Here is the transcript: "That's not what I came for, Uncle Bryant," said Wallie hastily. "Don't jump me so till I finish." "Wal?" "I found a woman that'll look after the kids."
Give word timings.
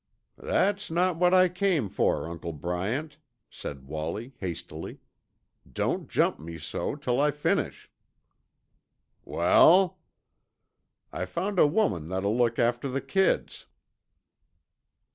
"That's 0.41 0.89
not 0.89 1.17
what 1.17 1.31
I 1.31 1.47
came 1.47 1.87
for, 1.87 2.27
Uncle 2.27 2.53
Bryant," 2.53 3.19
said 3.51 3.83
Wallie 3.85 4.33
hastily. 4.39 4.97
"Don't 5.71 6.09
jump 6.09 6.39
me 6.39 6.57
so 6.57 6.95
till 6.95 7.21
I 7.21 7.29
finish." 7.29 7.87
"Wal?" 9.23 9.99
"I 11.13 11.25
found 11.25 11.59
a 11.59 11.67
woman 11.67 12.09
that'll 12.09 12.35
look 12.35 12.57
after 12.57 12.89
the 12.89 12.99
kids." 12.99 13.67